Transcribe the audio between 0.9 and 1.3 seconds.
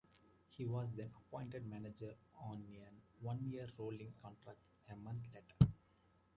then